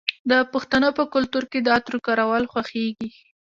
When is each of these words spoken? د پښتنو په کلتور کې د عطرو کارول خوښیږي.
د 0.29 0.31
پښتنو 0.53 0.89
په 0.97 1.03
کلتور 1.13 1.43
کې 1.51 1.59
د 1.61 1.67
عطرو 1.77 1.99
کارول 2.07 2.43
خوښیږي. 2.51 3.09